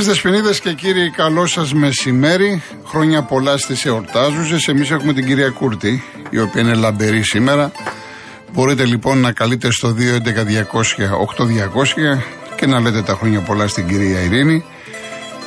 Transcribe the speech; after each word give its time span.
Κυρίες 0.00 0.18
Δεσποινίδες 0.18 0.60
και 0.60 0.72
κύριοι, 0.72 1.10
καλό 1.10 1.46
σας 1.46 1.74
μεσημέρι. 1.74 2.62
Χρόνια 2.86 3.22
πολλά 3.22 3.58
στις 3.58 3.84
εορτάζουσες. 3.84 4.68
Εμείς 4.68 4.90
έχουμε 4.90 5.12
την 5.12 5.26
κυρία 5.26 5.50
Κούρτη, 5.50 6.02
η 6.30 6.38
οποία 6.38 6.62
είναι 6.62 6.74
λαμπερή 6.74 7.22
σήμερα. 7.22 7.72
Μπορείτε 8.52 8.84
λοιπόν 8.84 9.18
να 9.18 9.32
καλείτε 9.32 9.70
στο 9.70 9.88
211-200-8200 9.88 9.94
και 12.56 12.66
να 12.66 12.80
λέτε 12.80 13.02
τα 13.02 13.14
χρόνια 13.14 13.40
πολλά 13.40 13.66
στην 13.66 13.88
κυρία 13.88 14.20
Ειρήνη 14.20 14.64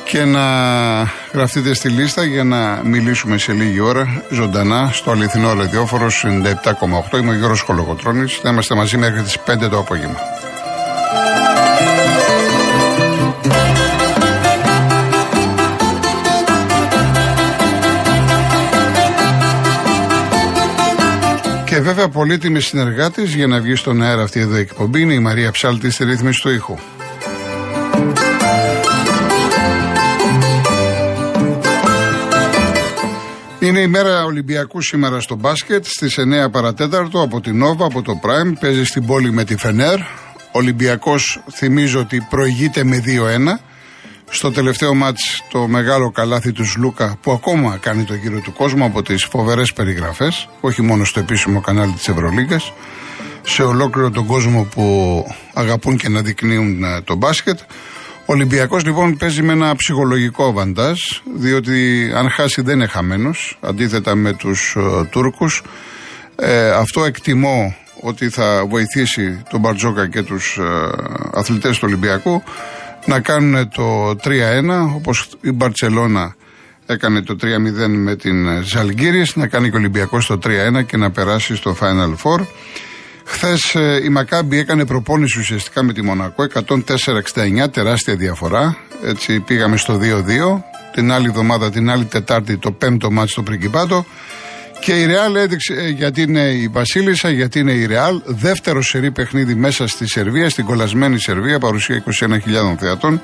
και 0.04 0.24
να 0.24 0.42
γραφτείτε 1.32 1.74
στη 1.74 1.88
λίστα 1.88 2.24
για 2.24 2.44
να 2.44 2.80
μιλήσουμε 2.84 3.38
σε 3.38 3.52
λίγη 3.52 3.80
ώρα 3.80 4.22
ζωντανά 4.30 4.90
στο 4.92 5.10
αληθινό 5.10 5.54
ραδιόφορο 5.54 6.10
97,8. 7.12 7.18
Είμαι 7.18 7.30
ο 7.30 7.34
Γιώργος 7.34 7.62
Κολογοτρώνης. 7.62 8.38
Θα 8.42 8.50
είμαστε 8.50 8.74
μαζί 8.74 8.96
μέχρι 8.96 9.22
τις 9.22 9.38
5 9.46 9.68
το 9.68 9.78
απόγευμα. 9.78 10.18
Πολύτιμη 22.14 22.60
συνεργάτης 22.60 23.34
για 23.34 23.46
να 23.46 23.60
βγει 23.60 23.74
στον 23.74 24.02
αέρα 24.02 24.22
αυτή 24.22 24.40
εδώ 24.40 24.56
η 24.56 24.60
εκπομπή 24.60 25.00
είναι 25.00 25.14
η 25.14 25.18
Μαρία 25.18 25.50
Ψάλτη 25.50 25.90
στη 25.90 26.04
ρύθμιση 26.04 26.40
του 26.40 26.50
ήχου. 26.50 26.76
Είναι 33.60 33.80
η 33.80 33.86
μέρα 33.86 34.24
Ολυμπιακού 34.24 34.82
σήμερα 34.82 35.20
στο 35.20 35.34
μπάσκετ 35.34 35.84
στις 35.84 36.18
9 36.46 36.50
παρατέταρτο 36.50 37.22
από 37.22 37.40
την 37.40 37.58
Νόβα, 37.58 37.86
από 37.86 38.02
το 38.02 38.20
Prime. 38.22 38.52
Παίζει 38.60 38.84
στην 38.84 39.06
πόλη 39.06 39.32
με 39.32 39.44
τη 39.44 39.56
Φενέρ. 39.56 39.98
Ολυμπιακός 40.52 41.42
θυμίζω 41.52 42.00
ότι 42.00 42.26
προηγείται 42.30 42.84
με 42.84 43.02
2-1. 43.06 43.60
Στο 44.30 44.52
τελευταίο 44.52 44.94
μάτς 44.94 45.42
το 45.50 45.68
μεγάλο 45.68 46.10
καλάθι 46.10 46.52
του 46.52 46.64
Λούκα 46.76 47.16
που 47.20 47.32
ακόμα 47.32 47.78
κάνει 47.80 48.04
το 48.04 48.14
γύρο 48.14 48.40
του 48.40 48.52
κόσμου 48.52 48.84
από 48.84 49.02
τις 49.02 49.24
φοβερές 49.24 49.72
περιγραφές, 49.72 50.48
όχι 50.60 50.82
μόνο 50.82 51.04
στο 51.04 51.20
επίσημο 51.20 51.60
κανάλι 51.60 51.92
της 51.92 52.08
Ευρωλίγκας, 52.08 52.72
σε 53.42 53.62
ολόκληρο 53.62 54.10
τον 54.10 54.26
κόσμο 54.26 54.64
που 54.64 55.24
αγαπούν 55.54 55.96
και 55.96 56.08
να 56.08 56.22
δεικνύουν 56.22 56.84
ε, 56.84 57.00
το 57.00 57.14
μπάσκετ. 57.14 57.58
Ο 58.26 58.32
Ολυμπιακός 58.32 58.84
λοιπόν 58.84 59.16
παίζει 59.16 59.42
με 59.42 59.52
ένα 59.52 59.76
ψυχολογικό 59.76 60.52
βαντάζ, 60.52 61.00
διότι 61.34 62.10
αν 62.14 62.30
χάσει 62.30 62.62
δεν 62.62 62.74
είναι 62.74 62.86
χαμένος, 62.86 63.58
αντίθετα 63.60 64.14
με 64.14 64.32
τους 64.32 64.76
uh, 64.78 65.06
Τούρκους. 65.10 65.62
Ε, 66.36 66.70
αυτό 66.70 67.04
εκτιμώ 67.04 67.76
ότι 68.00 68.28
θα 68.28 68.64
βοηθήσει 68.68 69.42
τον 69.50 69.60
Μπαρτζόκα 69.60 70.08
και 70.08 70.22
τους 70.22 70.58
uh, 70.60 70.64
αθλητές 71.34 71.78
του 71.78 71.84
Ολυμπιακού 71.86 72.42
να 73.04 73.20
κάνουν 73.20 73.68
το 73.68 74.10
3-1 74.10 74.16
όπως 74.94 75.28
η 75.40 75.52
Μπαρτσελώνα 75.52 76.34
έκανε 76.86 77.22
το 77.22 77.36
3-0 77.42 77.46
με 77.88 78.16
την 78.16 78.64
Ζαλγκύρης 78.64 79.36
να 79.36 79.46
κάνει 79.46 79.70
και 79.70 79.76
ο 79.76 79.78
Ολυμπιακός 79.78 80.26
το 80.26 80.38
3-1 80.44 80.86
και 80.86 80.96
να 80.96 81.10
περάσει 81.10 81.56
στο 81.56 81.76
Final 81.80 82.14
Four. 82.22 82.46
Χθες 83.24 83.74
ε, 83.74 84.00
η 84.04 84.08
Μακάμπη 84.08 84.58
έκανε 84.58 84.86
προπόνηση 84.86 85.38
ουσιαστικά 85.38 85.82
με 85.82 85.92
τη 85.92 86.02
Μονακό 86.02 86.46
104-69, 86.54 87.70
τεράστια 87.70 88.16
διαφορά. 88.16 88.76
Έτσι 89.04 89.40
πήγαμε 89.40 89.76
στο 89.76 90.00
2-2. 90.02 90.62
Την 90.94 91.12
άλλη 91.12 91.26
εβδομάδα, 91.26 91.70
την 91.70 91.90
άλλη 91.90 92.04
Τετάρτη, 92.04 92.56
το 92.56 92.72
πέμπτο 92.72 93.10
μάτι 93.10 93.30
στο 93.30 93.42
Πριγκιπάτο. 93.42 94.06
Και 94.84 94.92
η 94.92 95.06
Ρεάλ 95.06 95.34
έδειξε 95.34 95.74
ε, 95.74 95.88
γιατί 95.88 96.22
είναι 96.22 96.40
η 96.40 96.68
Βασίλισσα, 96.68 97.30
γιατί 97.30 97.58
είναι 97.58 97.72
η 97.72 97.86
Ρεάλ. 97.86 98.20
Δεύτερο 98.24 98.82
σερή 98.82 99.10
παιχνίδι 99.10 99.54
μέσα 99.54 99.86
στη 99.86 100.08
Σερβία, 100.08 100.50
στην 100.50 100.64
κολλασμένη 100.64 101.18
Σερβία, 101.18 101.58
παρουσία 101.58 102.04
21.000 102.20 102.74
θεατών. 102.78 103.20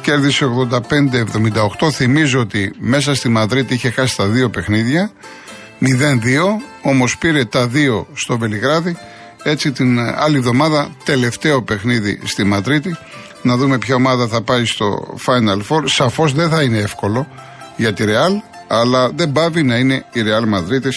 Κέρδισε 0.00 0.46
85-78. 1.80 1.90
Θυμίζω 1.92 2.40
ότι 2.40 2.72
μέσα 2.78 3.14
στη 3.14 3.28
Μαδρίτη 3.28 3.74
είχε 3.74 3.90
χάσει 3.90 4.16
τα 4.16 4.26
δύο 4.26 4.50
παιχνίδια. 4.50 5.10
0-2, 5.80 5.86
όμως 6.82 7.18
πήρε 7.18 7.44
τα 7.44 7.66
δύο 7.66 8.06
στο 8.14 8.38
Βελιγράδι. 8.38 8.96
Έτσι 9.42 9.72
την 9.72 9.98
άλλη 10.00 10.36
εβδομάδα, 10.36 10.88
τελευταίο 11.04 11.62
παιχνίδι 11.62 12.20
στη 12.24 12.44
Μαδρίτη. 12.44 12.96
Να 13.42 13.56
δούμε 13.56 13.78
ποια 13.78 13.94
ομάδα 13.94 14.26
θα 14.26 14.42
πάει 14.42 14.64
στο 14.64 15.16
Final 15.26 15.58
Four. 15.68 15.82
Σαφώς 15.84 16.32
δεν 16.32 16.48
θα 16.48 16.62
είναι 16.62 16.78
εύκολο 16.78 17.28
για 17.76 17.92
τη 17.92 18.04
Ρεάλ 18.04 18.32
αλλά 18.66 19.10
δεν 19.10 19.32
πάβει 19.32 19.62
να 19.62 19.76
είναι 19.76 20.04
η 20.12 20.22
Real 20.24 20.54
Madrid 20.54 20.88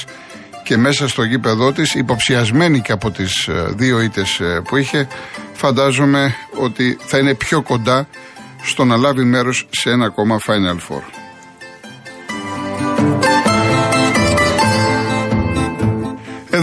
και 0.63 0.77
μέσα 0.77 1.07
στο 1.07 1.23
γήπεδό 1.23 1.71
της, 1.71 1.93
υποψιασμένη 1.93 2.79
και 2.81 2.91
από 2.91 3.11
τις 3.11 3.47
ε, 3.47 3.65
δύο 3.75 4.01
ήττες 4.01 4.39
ε, 4.39 4.61
που 4.67 4.77
είχε, 4.77 5.07
φαντάζομαι 5.53 6.35
ότι 6.55 6.97
θα 7.01 7.17
είναι 7.17 7.33
πιο 7.33 7.61
κοντά 7.61 8.07
στο 8.63 8.85
να 8.85 8.97
λάβει 8.97 9.23
μέρος 9.23 9.67
σε 9.69 9.89
ένα 9.89 10.05
ακόμα 10.05 10.39
Final 10.47 10.77
Four. 10.89 11.18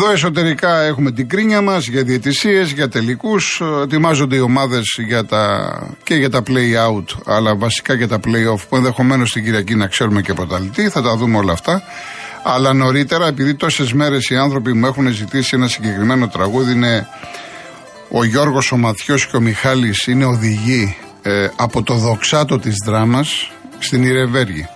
Εδώ 0.07 0.15
εσωτερικά 0.15 0.81
έχουμε 0.81 1.11
την 1.11 1.29
κρίνια 1.29 1.61
μας 1.61 1.87
για 1.87 2.03
διαιτησίες, 2.03 2.71
για 2.71 2.89
τελικούς. 2.89 3.63
Ετοιμάζονται 3.83 4.37
οι 4.37 4.39
ομάδες 4.39 4.85
και 6.03 6.15
για 6.15 6.31
τα 6.31 6.43
play 6.47 6.91
out, 6.91 7.05
αλλά 7.27 7.57
βασικά 7.57 7.95
για 7.95 8.09
τα 8.09 8.21
play 8.25 8.53
off 8.53 8.61
που 8.69 8.77
ενδεχομένως 8.77 9.33
την 9.33 9.45
Κυριακή 9.45 9.75
να 9.75 9.87
ξέρουμε 9.87 10.21
και 10.21 10.33
πρωταλητή. 10.33 10.89
Θα 10.89 11.03
τα 11.03 11.17
δούμε 11.17 11.37
όλα 11.37 11.53
αυτά. 11.53 11.83
Αλλά 12.43 12.73
νωρίτερα, 12.73 13.27
επειδή 13.27 13.55
τόσες 13.55 13.93
μέρες 13.93 14.29
οι 14.31 14.37
άνθρωποι 14.37 14.73
μου 14.73 14.87
έχουν 14.87 15.13
ζητήσει 15.13 15.51
ένα 15.55 15.69
συγκεκριμένο 15.69 16.29
τραγούδι, 16.29 16.73
είναι 16.73 17.09
ο 18.11 18.25
Γιώργος 18.25 18.73
ο 18.73 18.77
Μαθιός 18.77 19.27
και 19.27 19.37
ο 19.37 19.41
Μιχάλης 19.41 20.07
είναι 20.07 20.25
οδηγοί 20.25 20.97
ε, 21.23 21.49
από 21.57 21.83
το 21.83 21.95
δοξάτο 21.95 22.59
της 22.59 22.75
δράμας 22.85 23.51
στην 23.79 24.03
Ιρεβέργη 24.03 24.69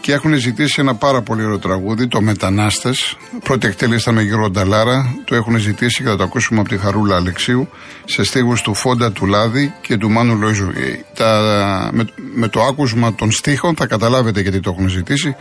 και 0.00 0.12
έχουν 0.12 0.34
ζητήσει 0.34 0.80
ένα 0.80 0.94
πάρα 0.94 1.22
πολύ 1.22 1.44
ωραίο 1.44 1.58
τραγούδι, 1.58 2.08
το 2.08 2.20
Μετανάστες. 2.20 3.16
Πρώτη 3.44 3.66
εκτέλεση 3.66 4.00
ήταν 4.00 4.14
με 4.14 4.22
Γιώργο 4.22 4.50
Νταλάρα. 4.50 5.14
Το 5.24 5.34
έχουν 5.34 5.56
ζητήσει 5.56 6.02
και 6.02 6.08
θα 6.08 6.16
το 6.16 6.22
ακούσουμε 6.22 6.60
από 6.60 6.68
τη 6.68 6.78
Χαρούλα 6.78 7.16
Αλεξίου 7.16 7.68
σε 8.04 8.24
στίχους 8.24 8.62
του 8.62 8.74
Φόντα 8.74 9.12
του 9.12 9.26
Λάδη 9.26 9.74
και 9.80 9.96
του 9.96 10.10
Μάνου 10.10 10.36
Λόιζου. 10.36 10.68
Ε, 10.68 11.04
τα, 11.14 11.90
με, 11.92 12.04
με 12.34 12.48
το 12.48 12.62
άκουσμα 12.62 13.14
των 13.14 13.30
στίχων 13.30 13.76
θα 13.76 13.86
καταλάβετε 13.86 14.40
γιατί 14.40 14.60
το 14.60 14.70
έχουν 14.70 14.88
ζητήσει. 14.88 15.36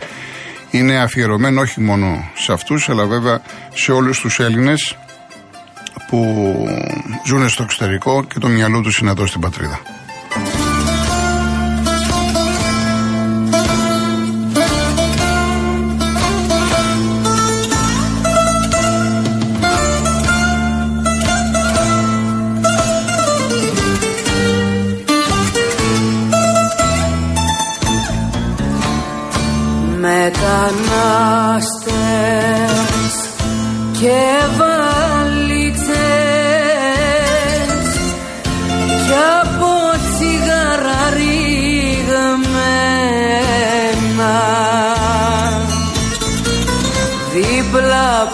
Είναι 0.71 0.97
αφιερωμένο 0.97 1.61
όχι 1.61 1.81
μόνο 1.81 2.29
σε 2.35 2.53
αυτούς, 2.53 2.89
αλλά 2.89 3.05
βέβαια 3.05 3.41
σε 3.73 3.91
όλους 3.91 4.19
τους 4.19 4.39
Έλληνες 4.39 4.97
που 6.09 6.45
ζουν 7.25 7.49
στο 7.49 7.63
εξωτερικό 7.63 8.23
και 8.23 8.39
το 8.39 8.47
μυαλό 8.47 8.81
τους 8.81 8.97
είναι 8.97 9.11
εδώ 9.11 9.25
στην 9.25 9.41
πατρίδα. 9.41 9.79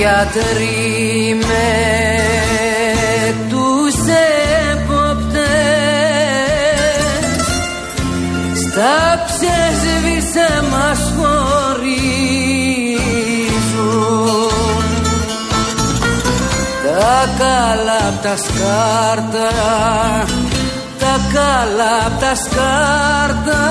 γιατροί 0.00 1.36
με 1.48 1.70
τους 3.48 3.94
εποπτές 4.72 5.50
στα 8.62 8.98
ψεσβήσε 9.26 10.50
μας 10.70 11.00
χωρίζουν. 11.16 11.90
Τα 16.84 17.20
καλά 17.38 18.00
απ' 18.08 18.20
τα 18.22 18.34
σκάρτα 18.36 19.50
τα 20.98 21.14
καλά 21.32 21.94
απ' 22.06 22.18
τα 22.20 22.32
σκάρτα. 22.34 23.62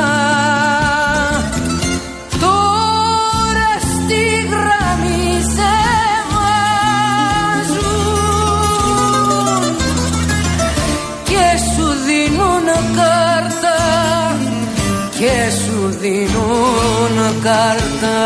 Δίνουν 16.09 17.41
κάρτα 17.43 18.17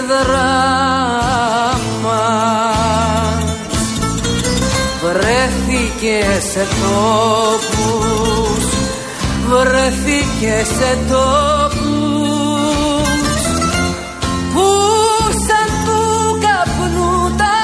της 0.00 0.06
δράμας. 0.06 1.80
Βρέθηκε 5.02 6.18
σε 6.52 6.66
τόπους 6.82 8.64
βρέθηκε 9.48 10.64
σε 10.78 10.98
τόπους 11.08 11.80
που 14.52 14.66
σαν 15.46 15.70
του 15.84 16.00
καπνού 16.40 17.36
τα 17.36 17.58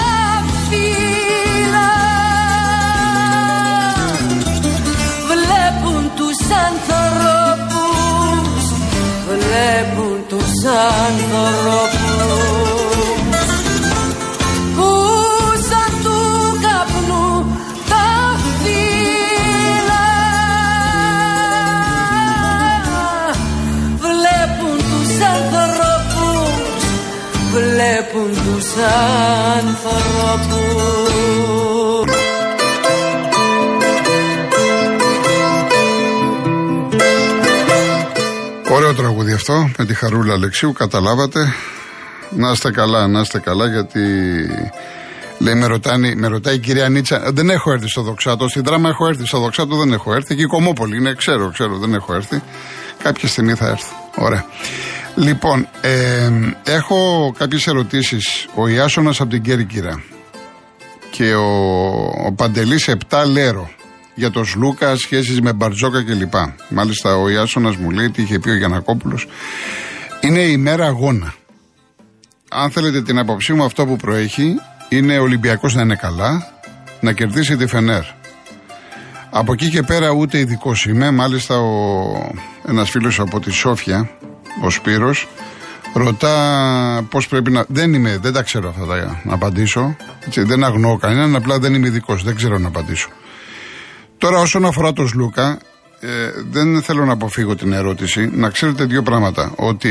φύλλα. 0.68 1.94
Βλέπουν 5.30 6.02
τους 6.16 6.38
ανθρώπους 6.66 7.16
βλέπουν 9.28 10.18
τους 10.28 10.64
ανθρώπους 11.06 12.05
αυτό 39.36 39.70
με 39.78 39.84
τη 39.84 39.94
Χαρούλα 39.94 40.32
Αλεξίου, 40.32 40.72
καταλάβατε. 40.72 41.52
Να 42.30 42.50
είστε 42.50 42.70
καλά, 42.70 43.06
να 43.06 43.20
είστε 43.20 43.38
καλά, 43.38 43.66
γιατί 43.66 44.00
λέει 45.38 45.54
με, 45.54 45.66
ρωτάνε, 45.66 46.14
με 46.14 46.26
ρωτάει 46.26 46.54
η 46.54 46.58
κυρία 46.58 46.88
Νίτσα. 46.88 47.30
Δεν 47.32 47.50
έχω 47.50 47.72
έρθει 47.72 47.88
στο 47.88 48.02
Δοξάτο. 48.02 48.48
Στην 48.48 48.62
δράμα 48.62 48.88
έχω 48.88 49.06
έρθει. 49.06 49.26
Στο 49.26 49.38
Δοξάτο 49.38 49.76
δεν 49.76 49.92
έχω 49.92 50.14
έρθει. 50.14 50.34
Και 50.34 50.42
η 50.42 50.46
Κομόπολη 50.46 50.96
είναι, 50.96 51.14
ξέρω, 51.14 51.50
ξέρω, 51.50 51.76
δεν 51.76 51.94
έχω 51.94 52.14
έρθει. 52.14 52.42
Κάποια 53.02 53.28
στιγμή 53.28 53.54
θα 53.54 53.66
έρθω. 53.66 53.94
Ωραία. 54.16 54.44
Λοιπόν, 55.14 55.68
ε, 55.80 56.30
έχω 56.64 57.32
κάποιες 57.38 57.66
ερωτήσεις. 57.66 58.46
Ο 58.54 58.68
Ιάσονας 58.68 59.20
από 59.20 59.30
την 59.30 59.42
Κέρκυρα 59.42 60.02
και 61.10 61.34
ο, 61.34 61.46
ο 62.26 62.32
Παντελής 62.32 62.88
7 63.08 63.24
Λέρο 63.26 63.70
για 64.16 64.30
τον 64.30 64.44
Σλούκα, 64.44 64.96
σχέσεις 64.96 65.40
με 65.40 65.52
Μπαρτζόκα 65.52 66.02
κλπ. 66.02 66.34
Μάλιστα, 66.68 67.16
ο 67.16 67.28
Ιάσονας 67.28 67.76
μου 67.76 67.90
λέει 67.90 68.10
τι 68.10 68.22
είχε 68.22 68.38
πει 68.38 68.50
ο 68.50 68.56
Γιανακόπουλος. 68.56 69.28
Είναι 70.20 70.40
η 70.40 70.56
μέρα 70.56 70.86
αγώνα. 70.86 71.34
Αν 72.50 72.70
θέλετε 72.70 73.02
την 73.02 73.18
άποψή 73.18 73.52
μου, 73.52 73.64
αυτό 73.64 73.86
που 73.86 73.96
προέχει 73.96 74.54
είναι 74.88 75.18
ο 75.18 75.22
Ολυμπιακός 75.22 75.74
να 75.74 75.82
είναι 75.82 75.96
καλά, 75.96 76.46
να 77.00 77.12
κερδίσει 77.12 77.56
τη 77.56 77.66
Φενέρ. 77.66 78.02
Από 79.30 79.52
εκεί 79.52 79.68
και 79.68 79.82
πέρα 79.82 80.10
ούτε 80.10 80.38
ειδικός 80.38 80.84
είμαι. 80.84 81.10
Μάλιστα, 81.10 81.58
ο, 81.58 82.34
ένας 82.68 82.90
φίλος 82.90 83.20
από 83.20 83.40
τη 83.40 83.50
Σόφια, 83.50 84.10
ο 84.62 84.70
Σπύρος, 84.70 85.28
ρωτά 85.94 87.06
πώς 87.10 87.28
πρέπει 87.28 87.50
να. 87.50 87.64
Δεν 87.68 87.94
είμαι, 87.94 88.18
δεν 88.18 88.32
τα 88.32 88.42
ξέρω 88.42 88.68
αυτά 88.68 88.86
τα, 88.86 89.20
να 89.24 89.34
απαντήσω. 89.34 89.96
Έτσι, 90.26 90.42
δεν 90.42 90.64
αγνοώ 90.64 90.96
κανέναν, 90.96 91.36
απλά 91.36 91.58
δεν 91.58 91.74
είμαι 91.74 91.86
ειδικός. 91.86 92.22
Δεν 92.22 92.34
ξέρω 92.36 92.58
να 92.58 92.68
απαντήσω. 92.68 93.08
Τώρα, 94.18 94.38
όσον 94.38 94.64
αφορά 94.64 94.92
τον 94.92 95.08
Σλούκα, 95.08 95.58
ε, 96.00 96.08
δεν 96.50 96.82
θέλω 96.82 97.04
να 97.04 97.12
αποφύγω 97.12 97.56
την 97.56 97.72
ερώτηση. 97.72 98.30
Να 98.32 98.50
ξέρετε 98.50 98.84
δύο 98.84 99.02
πράγματα. 99.02 99.52
Ότι 99.56 99.90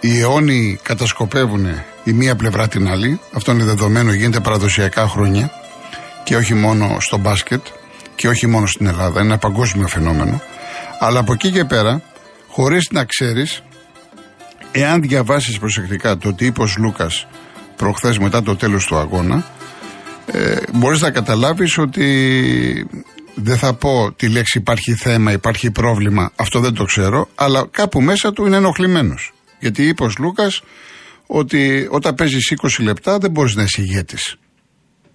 οι 0.00 0.20
αιώνιοι 0.20 0.78
κατασκοπεύουν 0.82 1.66
η 2.04 2.12
μία 2.12 2.36
πλευρά 2.36 2.68
την 2.68 2.88
άλλη. 2.88 3.20
Αυτό 3.32 3.52
είναι 3.52 3.64
δεδομένο, 3.64 4.12
γίνεται 4.12 4.40
παραδοσιακά 4.40 5.08
χρόνια. 5.08 5.50
Και 6.24 6.36
όχι 6.36 6.54
μόνο 6.54 6.96
στο 7.00 7.18
μπάσκετ 7.18 7.66
και 8.14 8.28
όχι 8.28 8.46
μόνο 8.46 8.66
στην 8.66 8.86
Ελλάδα. 8.86 9.20
Είναι 9.20 9.28
ένα 9.28 9.38
παγκόσμιο 9.38 9.86
φαινόμενο. 9.86 10.40
Αλλά 11.00 11.18
από 11.18 11.32
εκεί 11.32 11.50
και 11.50 11.64
πέρα, 11.64 12.02
χωρίς 12.48 12.88
να 12.90 13.04
ξέρεις, 13.04 13.62
εάν 14.72 15.00
διαβάσεις 15.02 15.58
προσεκτικά 15.58 16.16
το 16.16 16.34
τι 16.34 16.46
είπε 16.46 16.62
ο 16.62 16.66
Λούκα 16.78 17.10
προχθές 17.76 18.18
μετά 18.18 18.42
το 18.42 18.56
τέλος 18.56 18.86
του 18.86 18.96
αγώνα, 18.96 19.44
ε, 20.26 20.56
μπορείς 20.72 21.00
να 21.00 21.10
καταλάβεις 21.10 21.78
ότι 21.78 22.06
δεν 23.38 23.56
θα 23.58 23.74
πω 23.74 24.12
τη 24.16 24.28
λέξη 24.28 24.58
υπάρχει 24.58 24.94
θέμα, 24.94 25.32
υπάρχει 25.32 25.70
πρόβλημα, 25.70 26.32
αυτό 26.36 26.60
δεν 26.60 26.74
το 26.74 26.84
ξέρω, 26.84 27.28
αλλά 27.34 27.66
κάπου 27.70 28.00
μέσα 28.00 28.32
του 28.32 28.46
είναι 28.46 28.56
ενοχλημένος. 28.56 29.32
Γιατί 29.60 29.86
είπε 29.86 30.04
ο 30.04 30.10
Λούκας 30.18 30.62
ότι 31.26 31.88
όταν 31.90 32.14
παίζεις 32.14 32.54
20 32.78 32.82
λεπτά 32.82 33.18
δεν 33.18 33.30
μπορείς 33.30 33.54
να 33.54 33.62
είσαι 33.62 33.82
ηγέτης. 33.82 34.36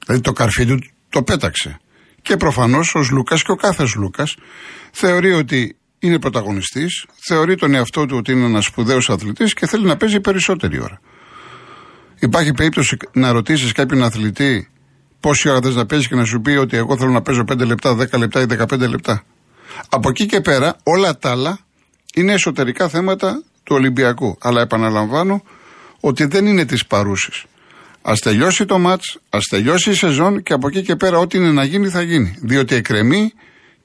Δηλαδή 0.06 0.24
το 0.24 0.32
καρφί 0.32 0.66
του 0.66 0.80
το 1.10 1.24
πέταξε. 1.24 1.80
Και 2.22 2.38
προφανώς 2.38 2.96
ο 2.96 3.06
Λούκας 3.12 3.44
και 3.44 3.52
ο 3.52 3.56
κάθε 3.56 3.86
Λούκας 3.98 4.36
θεωρεί 4.92 5.32
ότι 5.32 5.76
είναι 6.00 6.20
πρωταγωνιστής, 6.20 7.06
θεωρεί 7.28 7.56
τον 7.56 7.74
εαυτό 7.74 8.06
του 8.06 8.18
ότι 8.18 8.32
είναι 8.32 8.46
ένας 8.46 8.66
σπουδαίος 8.66 9.10
αθλητής 9.10 9.54
και 9.54 9.68
θέλει 9.68 9.86
να 9.86 9.98
παίζει 9.98 10.20
περισσότερη 10.20 10.82
ώρα. 10.82 11.02
Υπάρχει 12.20 12.54
περίπτωση 12.54 12.98
να 13.14 13.32
ρωτήσεις 13.32 13.72
κάποιον 13.72 14.04
αθλητή 14.04 14.71
πόση 15.22 15.50
ώρα 15.50 15.60
θε 15.62 15.70
να 15.70 15.86
παίζεις 15.86 16.08
και 16.08 16.16
να 16.16 16.26
σου 16.26 16.42
πει 16.42 16.52
ότι 16.52 16.78
εγώ 16.78 16.98
θέλω 16.98 17.12
να 17.12 17.22
παίζω 17.22 17.44
5 17.52 17.66
λεπτά, 17.66 17.98
10 17.98 18.18
λεπτά 18.18 18.42
ή 18.42 18.46
15 18.50 18.90
λεπτά. 18.90 19.24
Από 19.90 20.10
εκεί 20.10 20.26
και 20.26 20.42
πέρα 20.42 20.76
όλα 20.84 21.18
τα 21.18 21.32
άλλα 21.32 21.60
είναι 22.16 22.34
εσωτερικά 22.34 22.88
θέματα 22.90 23.44
του 23.64 23.76
Ολυμπιακού. 23.76 24.38
Αλλά 24.42 24.62
επαναλαμβάνω 24.62 25.44
ότι 26.00 26.26
δεν 26.26 26.46
είναι 26.46 26.66
της 26.66 26.86
παρούσης. 26.86 27.44
Α 28.02 28.14
τελειώσει 28.24 28.66
το 28.66 28.80
ματ, 28.80 29.02
ας 29.30 29.48
τελειώσει 29.50 29.90
η 29.90 29.94
σεζόν 29.94 30.44
και 30.44 30.54
από 30.54 30.68
εκεί 30.68 30.82
και 30.82 30.96
πέρα 30.96 31.18
ό,τι 31.18 31.38
είναι 31.38 31.52
να 31.52 31.64
γίνει 31.64 31.90
θα 31.90 32.02
γίνει. 32.02 32.36
Διότι 32.42 32.76
εκκρεμεί 32.76 33.34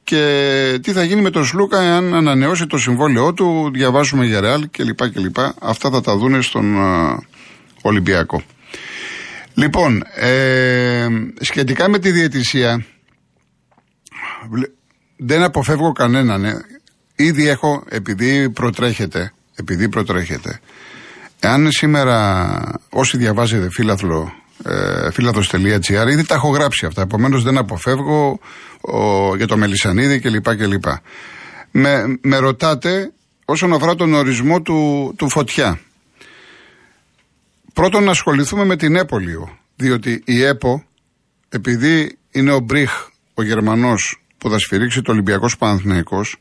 και 0.05 0.79
τι 0.83 0.93
θα 0.93 1.05
γίνει 1.05 1.23
με 1.23 1.31
τον 1.31 1.45
Σλούκα 1.45 1.83
εάν 1.83 2.15
ανανεώσει 2.15 2.67
το 2.67 2.79
συμβόλαιό 2.79 3.33
του, 3.33 3.71
διαβάζουμε 3.75 4.27
για 4.27 4.41
ρεάλ 4.41 4.69
κλπ. 4.71 5.11
κλπ. 5.13 5.37
Αυτά 5.61 5.91
θα 5.91 6.01
τα 6.01 6.17
δούνε 6.17 6.41
στον 6.41 6.81
α, 6.81 7.19
Ολυμπιακό. 7.83 8.43
Λοιπόν, 9.57 10.03
ε, 10.15 11.07
σχετικά 11.41 11.89
με 11.89 11.99
τη 11.99 12.11
διαιτησία, 12.11 12.85
δεν 15.17 15.43
αποφεύγω 15.43 15.93
κανέναν. 15.93 16.45
Ε. 16.45 16.65
Ήδη 17.17 17.49
έχω, 17.49 17.85
επειδή 17.89 18.51
προτρέχετε, 18.51 19.33
επειδή 19.55 19.89
προτρέχετε, 19.89 20.61
εάν 21.41 21.71
σήμερα 21.71 22.59
όσοι 22.91 23.17
διαβάζετε 23.17 23.71
φύλαθλο, 23.71 24.33
ε, 24.65 25.11
φύλαθλος.gr, 25.11 26.09
ήδη 26.11 26.27
τα 26.27 26.35
έχω 26.35 26.49
γράψει 26.49 26.87
αυτά, 26.87 27.03
επομένως 27.03 27.43
δεν 27.43 27.59
αποφεύγω 27.59 28.39
ο, 28.81 29.37
για 29.37 29.47
το 29.47 29.57
Μελισανίδη 29.57 30.21
κλπ. 30.21 30.57
κλπ. 30.57 30.85
Με, 31.71 32.19
με 32.21 32.37
ρωτάτε 32.37 33.13
όσον 33.45 33.73
αφορά 33.73 33.95
τον 33.95 34.15
ορισμό 34.15 34.63
του, 34.63 35.13
του 35.17 35.29
φωτιά. 35.31 35.81
Πρώτον 37.77 38.05
να 38.05 38.11
ασχοληθούμε 38.11 38.65
με 38.65 38.77
την 38.77 38.97
ΕΠΟ 38.97 39.19
λίγο. 39.19 39.59
Διότι 39.77 40.23
η 40.25 40.43
ΕΠΟ, 40.43 40.85
επειδή 41.49 42.19
είναι 42.31 42.53
ο 42.53 42.61
Μπριχ, 42.61 42.91
ο 43.35 43.43
Γερμανός 43.43 44.23
που 44.39 44.51
θα 44.51 44.59
σφυρίξει 44.59 45.03
το 45.03 45.13
Ολυμπιακός 45.13 45.57
Παναθηναϊκός, 45.57 46.37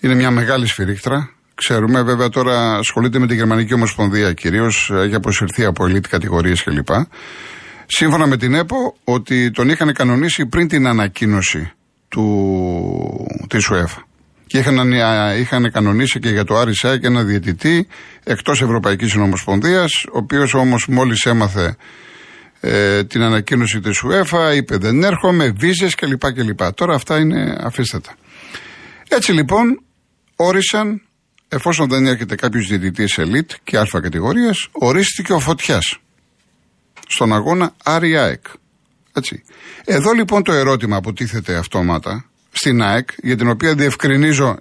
είναι 0.00 0.14
μια 0.14 0.30
μεγάλη 0.30 0.66
σφυρίκτρα. 0.66 1.30
Ξέρουμε, 1.54 2.02
βέβαια 2.02 2.28
τώρα 2.28 2.76
ασχολείται 2.76 3.18
με 3.18 3.26
τη 3.26 3.34
Γερμανική 3.34 3.74
Ομοσπονδία 3.74 4.32
κυρίως, 4.32 4.90
έχει 4.94 5.14
αποσυρθεί 5.14 5.64
από 5.64 5.86
ελίτ 5.86 6.06
κατηγορίες 6.06 6.62
κλπ. 6.62 6.88
Σύμφωνα 7.86 8.26
με 8.26 8.36
την 8.36 8.54
ΕΠΟ, 8.54 8.96
ότι 9.04 9.50
τον 9.50 9.68
είχαν 9.68 9.92
κανονίσει 9.92 10.46
πριν 10.46 10.68
την 10.68 10.86
ανακοίνωση 10.86 11.72
του, 12.08 13.26
της 13.48 13.70
UEFA. 13.72 14.13
Και 14.46 14.58
είχαν, 14.58 14.92
είχαν 15.38 15.70
κανονίσει 15.72 16.20
και 16.20 16.28
για 16.28 16.44
το 16.44 16.56
Άρισα 16.56 16.98
και 16.98 17.06
ένα 17.06 17.22
διαιτητή 17.22 17.86
εκτός 18.24 18.62
Ευρωπαϊκής 18.62 19.14
Νομοσπονδίας, 19.14 20.04
ο 20.04 20.18
οποίος 20.18 20.54
όμως 20.54 20.86
μόλις 20.86 21.24
έμαθε 21.24 21.76
ε, 22.60 23.04
την 23.04 23.22
ανακοίνωση 23.22 23.80
της 23.80 24.02
UEFA, 24.06 24.56
είπε 24.56 24.76
δεν 24.76 25.04
έρχομαι, 25.04 25.52
βίζες 25.56 25.94
κλπ. 25.94 26.32
κλπ. 26.32 26.72
Τώρα 26.74 26.94
αυτά 26.94 27.18
είναι 27.18 27.56
αφήστατα. 27.60 28.14
Έτσι 29.08 29.32
λοιπόν 29.32 29.82
όρισαν, 30.36 31.02
εφόσον 31.48 31.88
δεν 31.88 32.06
έρχεται 32.06 32.34
κάποιος 32.34 32.66
διαιτητής 32.66 33.18
ελίτ 33.18 33.50
και 33.64 33.78
α 33.78 33.86
κατηγορίας, 34.02 34.68
ορίστηκε 34.72 35.32
ο 35.32 35.38
Φωτιάς 35.38 35.98
στον 37.08 37.32
αγώνα 37.32 37.74
Άρη 37.84 38.16
ΑΕΚ. 38.16 38.46
Έτσι. 39.12 39.42
Εδώ 39.84 40.12
λοιπόν 40.12 40.42
το 40.42 40.52
ερώτημα 40.52 41.00
που 41.00 41.12
τίθεται 41.12 41.56
αυτόματα 41.56 42.24
στην 42.58 42.82
ΑΕΚ, 42.82 43.08
για 43.22 43.36
την 43.36 43.48
οποία 43.48 43.74
διευκρινίζω 43.74 44.56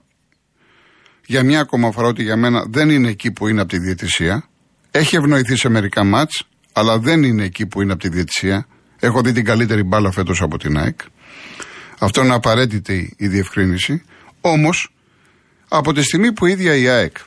για 1.26 1.44
μια 1.44 1.60
ακόμα 1.60 1.92
φορά 1.92 2.08
ότι 2.08 2.24
για 2.24 2.38
μένα 2.38 2.66
δεν 2.70 2.90
είναι 2.90 3.10
εκεί 3.10 3.32
που 3.32 3.48
είναι 3.48 3.62
από 3.62 3.70
τη 3.70 3.80
διαιτησία. 3.80 4.50
Έχει 4.92 5.16
ευνοηθεί 5.16 5.56
σε 5.56 5.70
μερικά 5.70 6.04
μάτς, 6.04 6.48
αλλά 6.74 7.00
δεν 7.00 7.24
είναι 7.24 7.44
εκεί 7.44 7.66
που 7.66 7.82
είναι 7.82 7.92
από 7.92 8.02
τη 8.02 8.10
διαιτησία. 8.10 8.68
Έχω 9.00 9.22
δει 9.22 9.32
την 9.32 9.46
καλύτερη 9.46 9.84
μπάλα 9.84 10.12
φέτος 10.12 10.42
από 10.42 10.58
την 10.58 10.78
ΑΕΚ. 10.78 11.00
Αυτό 12.00 12.24
είναι 12.24 12.34
απαραίτητη 12.34 13.14
η 13.18 13.28
διευκρίνηση. 13.28 14.04
Όμως, 14.42 14.94
από 15.68 15.94
τη 15.94 16.02
στιγμή 16.02 16.34
που 16.34 16.46
η 16.46 16.52
ίδια 16.52 16.76
η 16.76 16.88
ΑΕΚ, 16.88 17.18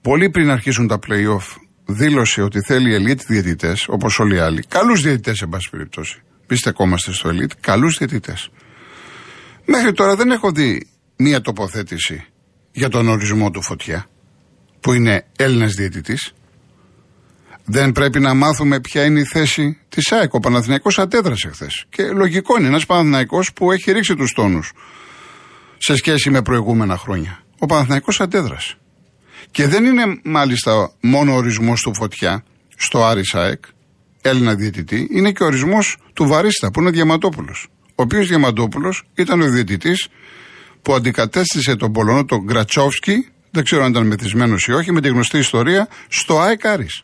πολύ 0.00 0.30
πριν 0.30 0.50
αρχίσουν 0.50 0.86
τα 0.86 0.98
play-off, 1.08 1.56
δήλωσε 1.86 2.42
ότι 2.42 2.60
θέλει 2.60 2.94
ελίτ 2.94 3.20
διαιτητές, 3.26 3.86
όπως 3.88 4.18
όλοι 4.18 4.34
οι 4.34 4.38
άλλοι. 4.38 4.64
Καλούς 4.68 5.02
διαιτητές, 5.02 5.40
εν 5.40 5.48
πάση 5.48 5.70
περιπτώσει. 5.70 6.22
Πίστεκόμαστε 6.46 7.12
στο 7.12 7.28
ελίτ, 7.28 7.50
καλούς 7.60 7.96
διαιτητές. 7.98 8.50
Μέχρι 9.72 9.92
τώρα 9.92 10.16
δεν 10.16 10.30
έχω 10.30 10.50
δει 10.50 10.88
μία 11.16 11.40
τοποθέτηση 11.40 12.24
για 12.72 12.88
τον 12.88 13.08
ορισμό 13.08 13.50
του 13.50 13.62
φωτιά, 13.62 14.06
που 14.80 14.92
είναι 14.92 15.26
Έλληνας 15.36 15.72
διαιτητής. 15.74 16.32
Δεν 17.64 17.92
πρέπει 17.92 18.20
να 18.20 18.34
μάθουμε 18.34 18.80
ποια 18.80 19.04
είναι 19.04 19.20
η 19.20 19.24
θέση 19.24 19.78
της 19.88 20.12
ΑΕΚ. 20.12 20.34
Ο 20.34 20.40
Παναθηναϊκός 20.40 20.98
αντέδρασε 20.98 21.48
χθες. 21.48 21.84
Και 21.88 22.02
λογικό 22.02 22.58
είναι 22.58 22.66
ένας 22.66 22.86
Παναθηναϊκός 22.86 23.52
που 23.52 23.72
έχει 23.72 23.92
ρίξει 23.92 24.14
τους 24.14 24.32
τόνους 24.32 24.72
σε 25.78 25.94
σχέση 25.94 26.30
με 26.30 26.42
προηγούμενα 26.42 26.96
χρόνια. 26.96 27.42
Ο 27.58 27.66
Παναθηναϊκός 27.66 28.20
αντέδρασε. 28.20 28.74
Και 29.50 29.66
δεν 29.66 29.84
είναι 29.84 30.20
μάλιστα 30.24 30.92
μόνο 31.00 31.34
ορισμός 31.34 31.80
του 31.80 31.94
Φωτιά 31.94 32.44
στο 32.76 33.04
Άρης 33.04 33.28
ΣΑΕΚ, 33.28 33.64
Έλληνα 34.22 34.54
διαιτητή, 34.54 35.08
είναι 35.10 35.32
και 35.32 35.44
ορισμός 35.44 35.96
του 36.12 36.26
Βαρίστα 36.26 36.70
που 36.70 36.80
είναι 36.80 36.90
Διαματόπουλο. 36.90 37.54
Ο 38.00 38.02
οποίος 38.02 38.28
Διαματόπουλο 38.28 38.94
ήταν 39.14 39.40
ο 39.40 39.50
διαιτητή 39.50 39.94
που 40.82 40.94
αντικατέστησε 40.94 41.76
τον 41.76 41.92
Πολωνό, 41.92 42.24
τον 42.24 42.44
Γκρατσόφσκι, 42.44 43.28
δεν 43.50 43.64
ξέρω 43.64 43.84
αν 43.84 43.90
ήταν 43.90 44.06
μεθυσμένος 44.06 44.66
ή 44.66 44.72
όχι, 44.72 44.92
με 44.92 45.00
τη 45.00 45.08
γνωστή 45.08 45.38
ιστορία, 45.38 45.88
στο 46.08 46.40
ΑΕΚ 46.40 46.66
Άρης. 46.66 47.02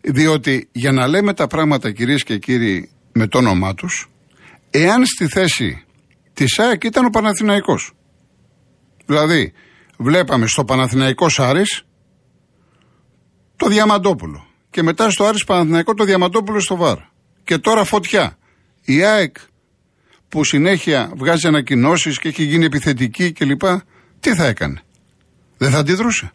Διότι 0.00 0.68
για 0.72 0.92
να 0.92 1.06
λέμε 1.06 1.34
τα 1.34 1.46
πράγματα 1.46 1.92
κυρίες 1.92 2.22
και 2.22 2.38
κύριοι 2.38 2.90
με 3.12 3.26
το 3.26 3.38
όνομά 3.38 3.74
τους, 3.74 4.10
εάν 4.70 5.06
στη 5.06 5.28
θέση 5.28 5.84
της 6.32 6.58
ΑΕΚ 6.58 6.84
ήταν 6.84 7.04
ο 7.04 7.10
Παναθηναϊκός. 7.10 7.92
Δηλαδή, 9.06 9.52
βλέπαμε 9.98 10.46
στο 10.46 10.64
Παναθηναϊκός 10.64 11.40
Άρης 11.40 11.82
το 13.56 13.68
Διαμαντόπουλο. 13.68 14.46
Και 14.70 14.82
μετά 14.82 15.10
στο 15.10 15.24
Άρης 15.24 15.44
Παναθηναϊκό 15.44 15.94
το 15.94 16.04
Διαμαντόπουλο 16.04 16.60
στο 16.60 16.76
ΒΑΡ. 16.76 16.98
Και 17.44 17.58
τώρα 17.58 17.84
φωτιά. 17.84 18.38
Η 18.84 19.04
ΑΕΚ 19.04 19.36
που 20.28 20.44
συνέχεια 20.44 21.12
βγάζει 21.16 21.46
ανακοινώσεις 21.46 22.18
και 22.18 22.28
έχει 22.28 22.42
γίνει 22.42 22.64
επιθετική 22.64 23.32
κλπ. 23.32 23.62
Τι 24.20 24.34
θα 24.34 24.46
έκανε; 24.46 24.82
Δεν 25.56 25.70
θα 25.70 25.78
αντιδρούσε. 25.78 26.32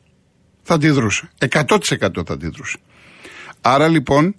Θα 0.64 0.74
αντιδρούσε. 0.74 1.30
100% 1.50 1.78
θα 2.26 2.34
αντιδρούσε. 2.34 2.78
Άρα 3.62 3.88
λοιπόν, 3.88 4.36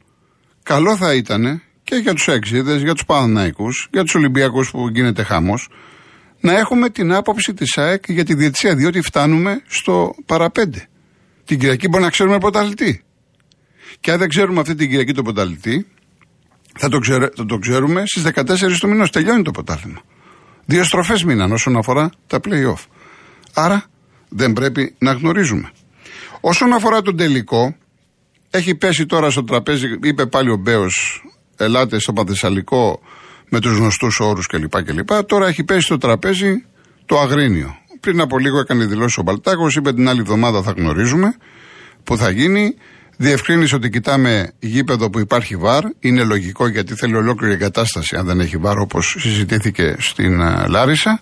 καλό 0.63 0.97
θα 0.97 1.15
ήταν 1.15 1.63
και 1.83 1.97
για 1.97 2.15
τους 2.15 2.29
έξιδε, 2.29 2.77
για 2.77 2.93
τους 2.93 3.05
Παναναϊκού, 3.05 3.69
για 3.91 4.03
τους 4.03 4.15
Ολυμπιακούς 4.15 4.71
που 4.71 4.89
γίνεται 4.89 5.23
χάμο, 5.23 5.55
να 6.41 6.59
έχουμε 6.59 6.91
την 6.91 7.13
άποψη 7.13 7.55
της 7.55 7.79
ΑΕΚ 7.79 8.05
για 8.09 8.25
τη 8.25 8.35
διετησία, 8.35 8.75
διότι 8.75 9.01
φτάνουμε 9.01 9.63
στο 9.67 10.15
παραπέντε. 10.27 10.89
Την 11.45 11.59
Κυριακή 11.59 11.89
μπορεί 11.89 12.03
να 12.03 12.11
ξέρουμε 12.11 12.39
πρωταθλητή. 12.39 13.05
Και 14.01 14.13
αν 14.13 14.19
δεν 14.19 14.29
ξέρουμε 14.29 14.61
αυτή 14.61 14.75
την 14.75 14.89
Κυριακή 14.89 15.13
το 15.13 15.23
πρωταθλητή, 15.23 15.87
θα 16.81 16.89
το, 16.89 17.01
θα 17.37 17.47
το 17.47 17.59
ξέρουμε 17.59 18.03
στις 18.07 18.23
14 18.35 18.77
του 18.81 18.89
μηνός. 18.89 19.11
Τελειώνει 19.11 19.43
το 19.43 19.51
πρωτάθλημα. 19.51 20.01
Δύο 20.65 20.85
στροφέ 20.85 21.15
μείναν 21.27 21.53
όσον 21.53 21.77
αφορά 21.77 22.11
τα 22.27 22.41
playoff. 22.45 22.85
Άρα 23.55 23.85
δεν 24.29 24.53
πρέπει 24.53 24.95
να 24.99 25.13
γνωρίζουμε. 25.13 25.71
Όσον 26.41 26.73
αφορά 26.73 27.03
τον 27.03 27.17
τελικό, 27.17 27.77
έχει 28.51 28.75
πέσει 28.75 29.07
τώρα 29.07 29.31
στο 29.31 29.45
τραπέζι, 29.45 29.87
είπε 30.03 30.27
πάλι 30.27 30.51
ο 30.51 30.57
Μπέος, 30.57 31.25
ελάτε 31.57 31.99
στο 31.99 32.13
Παθεσσαλικό 32.13 33.01
με 33.49 33.61
τους 33.61 33.77
γνωστούς 33.77 34.21
όρους 34.21 34.47
κλπ, 34.47 34.83
κλπ. 34.83 35.25
Τώρα 35.27 35.47
έχει 35.47 35.65
πέσει 35.65 35.81
στο 35.81 35.99
τραπέζι 35.99 36.65
το 37.07 37.19
Αγρίνιο. 37.19 37.77
Πριν 38.01 38.21
από 38.21 38.39
λίγο 38.39 38.59
έκανε 38.59 38.85
δηλώσεις 38.85 39.19
ο 39.19 39.23
Μπαλτάκος, 39.23 39.77
είπε 39.77 39.93
την 39.93 40.09
άλλη 40.09 40.21
εβδομάδα 40.21 40.63
θα 40.63 40.71
γνωρίζουμε 40.71 41.37
που 42.05 42.17
θα 42.17 42.31
γίνει. 42.31 42.75
Διευκρίνησε 43.23 43.75
ότι 43.75 43.91
κοιτάμε 43.91 44.53
γήπεδο 44.59 45.11
που 45.11 45.19
υπάρχει 45.19 45.57
βαρ. 45.57 45.83
Είναι 45.99 46.25
λογικό 46.25 46.69
γιατί 46.69 46.95
θέλει 46.95 47.15
ολόκληρη 47.15 47.53
εγκατάσταση 47.53 48.17
αν 48.17 48.27
δεν 48.27 48.41
έχει 48.41 48.57
βαρ 48.57 48.79
όπως 48.79 49.17
συζητήθηκε 49.19 49.97
στην 49.99 50.41
uh, 50.43 50.69
Λάρισα. 50.69 51.21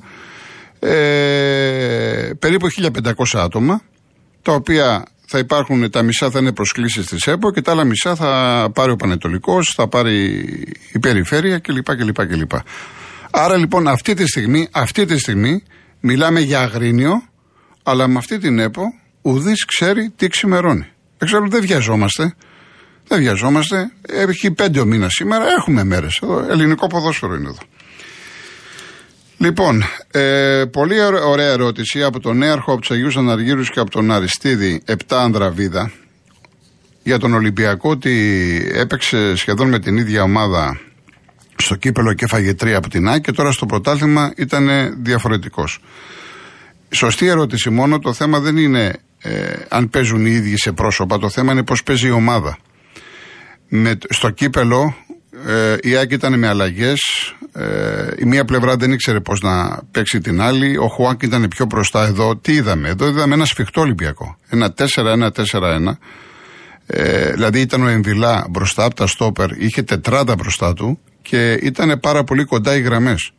Ε, 0.78 2.30
περίπου 2.38 2.66
1500 2.70 3.12
άτομα 3.34 3.82
τα 4.42 4.52
οποία 4.52 5.04
θα 5.26 5.38
υπάρχουν 5.38 5.90
τα 5.90 6.02
μισά 6.02 6.30
θα 6.30 6.38
είναι 6.38 6.52
προσκλήσεις 6.52 7.06
της 7.06 7.26
ΕΠΟ 7.26 7.50
και 7.50 7.62
τα 7.62 7.70
άλλα 7.72 7.84
μισά 7.84 8.14
θα 8.14 8.70
πάρει 8.74 8.90
ο 8.90 8.96
Πανετολικός, 8.96 9.72
θα 9.74 9.88
πάρει 9.88 10.24
η 10.92 10.98
Περιφέρεια 10.98 11.58
κλπ. 11.58 11.96
κλπ, 11.96 12.26
κλπ. 12.26 12.52
Άρα 13.30 13.56
λοιπόν 13.56 13.88
αυτή 13.88 14.14
τη 14.14 14.26
στιγμή, 14.26 14.68
αυτή 14.70 15.04
τη 15.04 15.18
στιγμή 15.18 15.62
μιλάμε 16.00 16.40
για 16.40 16.60
αγρίνιο, 16.60 17.22
αλλά 17.82 18.08
με 18.08 18.18
αυτή 18.18 18.38
την 18.38 18.58
ΕΠΟ 18.58 18.82
ουδής 19.22 19.64
ξέρει 19.64 20.12
τι 20.16 20.28
ξημερώνει. 20.28 20.86
Εξάλλου 21.18 21.48
δεν 21.48 21.60
βιαζόμαστε. 21.60 22.34
Δεν 23.08 23.18
βιαζόμαστε. 23.18 23.90
Έχει 24.08 24.50
πέντε 24.50 24.80
ο 24.80 24.84
μήνας 24.84 25.12
σήμερα. 25.12 25.44
Έχουμε 25.58 25.84
μέρες 25.84 26.20
εδώ. 26.22 26.46
Ελληνικό 26.50 26.86
ποδόσφαιρο 26.86 27.34
είναι 27.34 27.48
εδώ. 27.48 27.58
Λοιπόν, 29.38 29.82
ε, 30.10 30.64
πολύ 30.72 30.96
ωραία 31.26 31.50
ερώτηση 31.50 32.02
από 32.02 32.20
τον 32.20 32.36
Νέαρχο, 32.36 32.72
από 32.72 32.80
τους 32.80 32.90
Αγίους 32.90 33.16
Αναργύρους 33.16 33.70
και 33.70 33.80
από 33.80 33.90
τον 33.90 34.12
Αριστίδη, 34.12 34.82
7 34.86 35.18
Ανδραβίδα, 35.22 35.92
για 37.02 37.18
τον 37.18 37.34
Ολυμπιακό 37.34 37.90
ότι 37.90 38.70
έπαιξε 38.74 39.36
σχεδόν 39.36 39.68
με 39.68 39.78
την 39.78 39.96
ίδια 39.96 40.22
ομάδα 40.22 40.80
στο 41.56 41.74
κύπελο 41.74 42.14
και 42.14 42.24
έφαγε 42.24 42.54
τρία 42.54 42.76
από 42.76 42.88
την 42.88 43.08
ΑΕΚ 43.08 43.22
και 43.22 43.32
τώρα 43.32 43.52
στο 43.52 43.66
πρωτάθλημα 43.66 44.32
ήταν 44.36 44.68
διαφορετικός. 45.02 45.80
Σωστή 46.90 47.26
ερώτηση 47.26 47.70
μόνο, 47.70 47.98
το 47.98 48.12
θέμα 48.12 48.40
δεν 48.40 48.56
είναι 48.56 48.92
ε, 49.22 49.52
αν 49.68 49.90
παίζουν 49.90 50.26
οι 50.26 50.30
ίδιοι 50.30 50.56
σε 50.56 50.72
πρόσωπα, 50.72 51.18
το 51.18 51.28
θέμα 51.28 51.52
είναι 51.52 51.64
πώς 51.64 51.82
παίζει 51.82 52.06
η 52.06 52.10
ομάδα. 52.10 52.58
Με, 53.68 53.98
στο 54.08 54.30
κύπελο 54.30 54.94
ε, 55.46 55.76
η 55.80 55.96
ΑΕΚ 55.96 56.10
ήταν 56.10 56.38
με 56.38 56.48
αλλαγές. 56.48 57.00
Ε, 57.52 58.08
η 58.18 58.24
μία 58.24 58.44
πλευρά 58.44 58.76
δεν 58.76 58.92
ήξερε 58.92 59.20
πώς 59.20 59.40
να 59.40 59.82
παίξει 59.90 60.20
την 60.20 60.40
άλλη. 60.40 60.76
Ο 60.76 60.86
Χουάκ 60.86 61.22
ήταν 61.22 61.48
πιο 61.48 61.64
μπροστά 61.64 62.06
εδώ. 62.06 62.36
Τι 62.36 62.52
είδαμε, 62.52 62.88
εδώ 62.88 63.08
είδαμε 63.08 63.34
ένα 63.34 63.44
σφιχτό 63.44 63.80
Ολυμπιακό. 63.80 64.38
Ένα 64.48 64.74
4-1-4-1. 64.76 65.30
Ε, 66.86 67.32
δηλαδή 67.32 67.60
ήταν 67.60 67.82
ο 67.82 67.88
Εμβιλά 67.88 68.46
μπροστά 68.50 68.84
από 68.84 68.94
τα 68.94 69.06
στόπερ, 69.06 69.50
είχε 69.50 69.82
τετράδα 69.82 70.34
μπροστά 70.34 70.72
του 70.72 70.98
και 71.22 71.52
ήταν 71.52 72.00
πάρα 72.00 72.24
πολύ 72.24 72.44
κοντά 72.44 72.76
οι 72.76 72.80
γραμμές. 72.80 73.32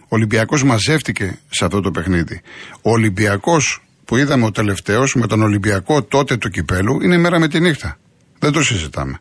Ο 0.00 0.08
Ολυμπιακός 0.08 0.64
μαζεύτηκε 0.64 1.38
σε 1.48 1.64
αυτό 1.64 1.80
το 1.80 1.90
παιχνίδι. 1.90 2.40
Ο 2.82 2.90
Ολυμπιακός 2.90 3.82
που 4.06 4.16
είδαμε 4.16 4.44
ο 4.44 4.50
τελευταίος 4.50 5.14
με 5.14 5.26
τον 5.26 5.42
Ολυμπιακό 5.42 6.02
τότε 6.02 6.36
του 6.36 6.48
κυπέλου 6.48 7.02
είναι 7.02 7.18
μέρα 7.18 7.38
με 7.38 7.48
τη 7.48 7.60
νύχτα. 7.60 7.98
Δεν 8.38 8.52
το 8.52 8.62
συζητάμε. 8.62 9.18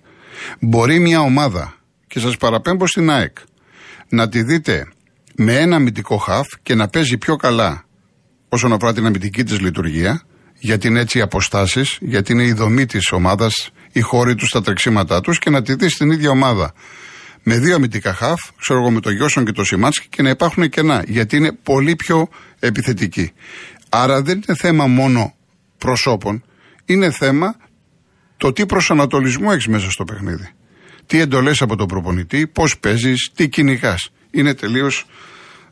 Μπορεί 0.59 0.99
μια 0.99 1.19
ομάδα 1.19 1.73
και 2.07 2.19
σας 2.19 2.37
παραπέμπω 2.37 2.87
στην 2.87 3.09
ΑΕΚ 3.09 3.37
να 4.09 4.29
τη 4.29 4.43
δείτε 4.43 4.87
με 5.35 5.55
ένα 5.55 5.75
αμυντικό 5.75 6.17
χαφ 6.17 6.47
και 6.63 6.75
να 6.75 6.87
παίζει 6.87 7.17
πιο 7.17 7.35
καλά 7.35 7.83
όσον 8.49 8.73
αφορά 8.73 8.93
την 8.93 9.05
αμυντική 9.05 9.43
της 9.43 9.59
λειτουργία 9.59 10.21
γιατί 10.59 10.87
είναι 10.87 10.99
έτσι 10.99 11.17
οι 11.17 11.21
αποστάσεις, 11.21 11.97
γιατί 12.01 12.31
είναι 12.31 12.43
η 12.43 12.53
δομή 12.53 12.85
της 12.85 13.11
ομάδας, 13.11 13.69
οι 13.91 14.01
χώροι 14.01 14.35
τους, 14.35 14.49
τα 14.49 14.61
τρεξίματά 14.61 15.21
τους 15.21 15.39
και 15.39 15.49
να 15.49 15.61
τη 15.61 15.73
δεις 15.73 15.93
στην 15.93 16.11
ίδια 16.11 16.29
ομάδα 16.29 16.73
με 17.47 17.57
δύο 17.57 17.75
αμυντικά 17.75 18.13
χαφ, 18.13 18.41
ξέρω 18.59 18.79
εγώ 18.79 18.91
με 18.91 18.99
το 18.99 19.09
Γιώσον 19.09 19.45
και 19.45 19.51
το 19.51 19.63
Σιμάτσκι 19.63 20.07
και 20.09 20.21
να 20.21 20.29
υπάρχουν 20.29 20.69
κενά 20.69 21.03
γιατί 21.07 21.35
είναι 21.37 21.51
πολύ 21.51 21.95
πιο 21.95 22.27
επιθετικοί. 22.59 23.31
Άρα 23.97 24.21
δεν 24.21 24.41
είναι 24.47 24.57
θέμα 24.57 24.87
μόνο 24.87 25.33
προσώπων, 25.77 26.43
είναι 26.85 27.11
θέμα 27.11 27.55
το 28.37 28.51
τι 28.53 28.65
προσανατολισμό 28.65 29.49
έχεις 29.51 29.67
μέσα 29.67 29.91
στο 29.91 30.03
παιχνίδι. 30.03 30.49
Τι 31.05 31.19
εντολές 31.19 31.61
από 31.61 31.75
τον 31.75 31.87
προπονητή, 31.87 32.47
πώς 32.47 32.79
παίζεις, 32.79 33.31
τι 33.35 33.49
κυνηγάς. 33.49 34.09
Είναι 34.31 34.53
τελείως 34.53 35.05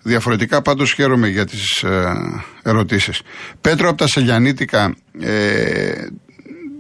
διαφορετικά. 0.02 0.62
Πάντως 0.62 0.94
χαίρομαι 0.94 1.28
για 1.28 1.46
τις 1.46 1.84
ε, 1.84 2.14
ερωτήσεις. 2.64 3.22
Πέτρο 3.62 3.90
από 3.90 3.98
τα 3.98 4.08
Σελιανίτικα, 4.08 4.96
ε, 5.20 6.08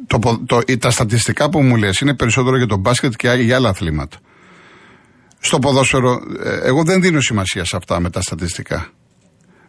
το, 0.08 0.44
το, 0.46 0.62
τα 0.80 0.90
στατιστικά 0.90 1.50
που 1.50 1.62
μου 1.62 1.76
λες 1.76 2.00
είναι 2.00 2.16
περισσότερο 2.16 2.58
για 2.58 2.68
τον 2.68 2.80
μπάσκετ 2.80 3.14
και 3.16 3.30
για 3.30 3.56
άλλα 3.56 3.70
αθλήματα. 3.70 4.18
Στο 5.40 5.60
ποδόσφαιρο, 5.60 6.22
ε, 6.44 6.68
εγώ 6.68 6.84
δεν 6.84 7.02
δίνω 7.02 7.22
σημασία 7.22 7.66
σε 7.66 7.76
αυτά 7.76 8.00
με 8.00 8.10
τα 8.10 8.22
στατιστικά. 8.22 8.92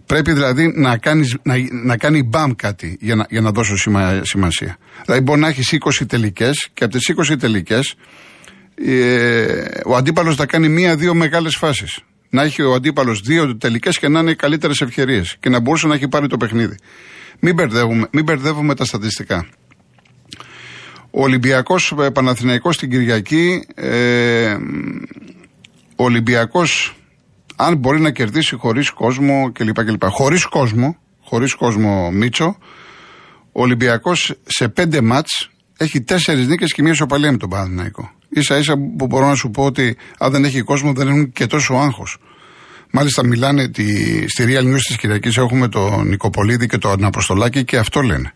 Πρέπει 0.06 0.32
δηλαδή 0.32 0.72
να, 0.76 0.96
κάνεις, 0.96 1.36
να, 1.42 1.54
να 1.84 1.96
κάνει 1.96 2.22
μπαμ 2.22 2.52
κάτι 2.56 2.96
για 3.00 3.14
να, 3.14 3.26
για 3.30 3.40
να 3.40 3.50
δώσω 3.50 3.76
σημασία. 4.22 4.76
Δηλαδή 5.04 5.22
μπορεί 5.22 5.40
να 5.40 5.48
έχεις 5.48 5.76
20 6.00 6.06
τελικές 6.06 6.68
και 6.74 6.84
από 6.84 6.92
τις 6.92 7.14
20 7.30 7.38
τελικές 7.38 7.94
ε, 8.74 9.80
ο 9.84 9.96
αντίπαλος 9.96 10.36
θα 10.36 10.46
κάνει 10.46 10.68
μία-δύο 10.68 11.14
μεγάλες 11.14 11.56
φάσεις. 11.56 11.98
Να 12.30 12.42
έχει 12.42 12.62
ο 12.62 12.74
αντίπαλος 12.74 13.20
δύο 13.20 13.56
τελικές 13.56 13.98
και 13.98 14.08
να 14.08 14.20
είναι 14.20 14.34
καλύτερες 14.34 14.80
ευκαιρίες 14.80 15.36
και 15.40 15.48
να 15.48 15.60
μπορούσε 15.60 15.86
να 15.86 15.94
έχει 15.94 16.08
πάρει 16.08 16.26
το 16.26 16.36
παιχνίδι. 16.36 16.76
Μην 17.40 17.54
μπερδεύουμε, 17.54 18.08
μην 18.12 18.24
μπερδεύουμε 18.24 18.74
τα 18.74 18.84
στατιστικά. 18.84 19.46
Ο 21.10 21.22
Ολυμπιακός 21.22 21.94
ε, 22.00 22.10
Παναθηναϊκός 22.10 22.74
στην 22.74 22.90
Κυριακή. 22.90 23.66
Ε, 23.74 24.56
ο 25.96 26.04
Ολυμπιακός, 26.04 26.96
αν 27.56 27.76
μπορεί 27.76 28.00
να 28.00 28.10
κερδίσει 28.10 28.56
χωρίς 28.56 28.90
κόσμο 28.90 29.50
κλπ. 29.52 29.84
κλπ. 29.84 30.04
Χωρίς 30.04 30.44
κόσμο, 30.44 30.96
χωρίς 31.20 31.54
κόσμο 31.54 32.10
Μίτσο, 32.10 32.56
ο 33.52 33.62
Ολυμπιακός 33.62 34.34
σε 34.44 34.68
πέντε 34.68 35.00
μάτς 35.00 35.50
έχει 35.76 36.02
τέσσερις 36.02 36.46
νίκες 36.46 36.72
και 36.72 36.82
μία 36.82 36.94
σοπαλία 36.94 37.30
με 37.30 37.36
τον 37.36 37.48
Παναθηναϊκό. 37.48 38.10
σα 38.38 38.56
ίσα 38.56 38.74
που 38.98 39.06
μπορώ 39.06 39.26
να 39.26 39.34
σου 39.34 39.50
πω 39.50 39.64
ότι 39.64 39.96
αν 40.18 40.32
δεν 40.32 40.44
έχει 40.44 40.60
κόσμο 40.60 40.92
δεν 40.92 41.08
έχουν 41.08 41.32
και 41.32 41.46
τόσο 41.46 41.74
άγχος. 41.74 42.18
Μάλιστα 42.90 43.26
μιλάνε 43.26 43.68
τη, 43.68 43.84
στη 44.28 44.44
Real 44.46 44.74
News 44.74 44.80
της 44.86 44.96
Κυριακής 44.96 45.36
έχουμε 45.36 45.68
τον 45.68 46.08
Νικοπολίδη 46.08 46.66
και 46.66 46.78
τον 46.78 47.04
Αποστολάκη 47.04 47.64
και 47.64 47.76
αυτό 47.76 48.00
λένε 48.00 48.32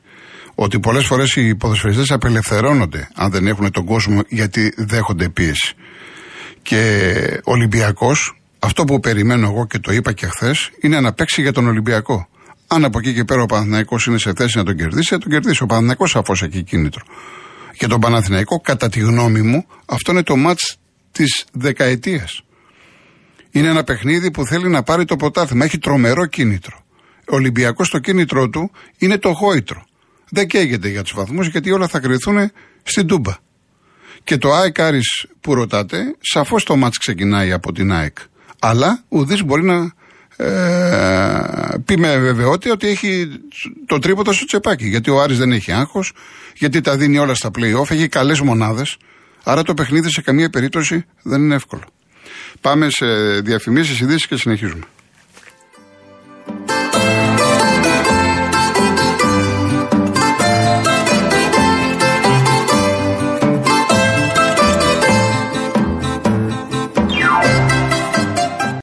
ότι 0.54 0.80
πολλές 0.80 1.06
φορές 1.06 1.36
οι 1.36 1.54
ποδοσφαιριστές 1.54 2.10
απελευθερώνονται 2.10 3.08
αν 3.14 3.30
δεν 3.30 3.46
έχουν 3.46 3.70
τον 3.70 3.84
κόσμο 3.84 4.20
γιατί 4.28 4.72
δέχονται 4.76 5.28
πίεση. 5.28 5.74
Και 6.62 7.12
ο 7.44 7.52
Ολυμπιακός, 7.52 8.37
αυτό 8.58 8.84
που 8.84 9.00
περιμένω 9.00 9.46
εγώ 9.46 9.66
και 9.66 9.78
το 9.78 9.92
είπα 9.92 10.12
και 10.12 10.26
χθες, 10.26 10.70
είναι 10.80 11.00
να 11.00 11.12
παίξει 11.12 11.42
για 11.42 11.52
τον 11.52 11.66
Ολυμπιακό. 11.66 12.28
Αν 12.66 12.84
από 12.84 12.98
εκεί 12.98 13.14
και 13.14 13.24
πέρα 13.24 13.42
ο 13.42 13.46
Παναθυναϊκό 13.46 13.96
είναι 14.08 14.18
σε 14.18 14.32
θέση 14.36 14.56
να 14.56 14.64
τον 14.64 14.76
κερδίσει, 14.76 15.08
θα 15.08 15.18
τον 15.18 15.30
κερδίσει. 15.30 15.62
Ο 15.62 15.66
Παναθυναϊκό 15.66 16.06
σαφώς 16.06 16.42
έχει 16.42 16.62
κίνητρο. 16.62 17.04
Και 17.76 17.86
τον 17.86 18.00
Παναθηναϊκό, 18.00 18.60
κατά 18.60 18.88
τη 18.88 19.00
γνώμη 19.00 19.42
μου, 19.42 19.66
αυτό 19.86 20.12
είναι 20.12 20.22
το 20.22 20.36
μάτς 20.36 20.76
της 21.12 21.44
δεκαετίας. 21.52 22.42
Είναι 23.50 23.68
ένα 23.68 23.84
παιχνίδι 23.84 24.30
που 24.30 24.46
θέλει 24.46 24.68
να 24.68 24.82
πάρει 24.82 25.04
το 25.04 25.16
πρωτάθλημα. 25.16 25.64
Έχει 25.64 25.78
τρομερό 25.78 26.26
κίνητρο. 26.26 26.76
Ο 27.30 27.34
Ολυμπιακός 27.34 27.88
το 27.88 27.98
κίνητρό 27.98 28.48
του 28.48 28.70
είναι 28.98 29.18
το 29.18 29.30
γόητρο 29.30 29.86
δεν 30.30 30.46
καίγεται 30.46 30.88
για 30.88 31.02
τους 31.02 31.12
βαθμούς 31.14 31.48
γιατί 31.48 31.70
όλα 31.70 31.88
θα 31.88 32.00
κρυθούν 32.00 32.50
στην 32.82 33.06
Τούμπα. 33.06 33.32
Και 34.24 34.36
το 34.36 34.52
ΑΕΚ 34.52 34.80
Άρης 34.80 35.26
που 35.40 35.54
ρωτάτε, 35.54 36.16
σαφώς 36.20 36.64
το 36.64 36.76
μάτς 36.76 36.98
ξεκινάει 36.98 37.52
από 37.52 37.72
την 37.72 37.92
ΑΕΚ. 37.92 38.18
Αλλά 38.58 39.02
ουδής 39.08 39.44
μπορεί 39.44 39.64
να 39.64 39.92
ε, 40.36 41.78
πει 41.84 41.98
με 41.98 42.18
βεβαιότητα 42.18 42.72
ότι 42.72 42.88
έχει 42.88 43.40
το 43.86 43.98
τρίποτο 43.98 44.32
στο 44.32 44.44
τσεπάκι. 44.44 44.86
Γιατί 44.86 45.10
ο 45.10 45.20
Άρης 45.20 45.38
δεν 45.38 45.52
έχει 45.52 45.72
άγχος, 45.72 46.12
γιατί 46.56 46.80
τα 46.80 46.96
δίνει 46.96 47.18
όλα 47.18 47.34
στα 47.34 47.50
playoff, 47.58 47.90
έχει 47.90 48.08
καλές 48.08 48.40
μονάδες. 48.40 48.96
Άρα 49.44 49.62
το 49.62 49.74
παιχνίδι 49.74 50.10
σε 50.10 50.20
καμία 50.20 50.50
περίπτωση 50.50 51.04
δεν 51.22 51.42
είναι 51.42 51.54
εύκολο. 51.54 51.84
Πάμε 52.60 52.90
σε 52.90 53.06
διαφημίσεις, 53.40 54.00
ειδήσεις 54.00 54.26
και 54.26 54.36
συνεχίζουμε. 54.36 54.84